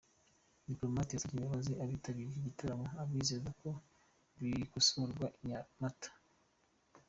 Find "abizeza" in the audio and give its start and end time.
3.01-3.49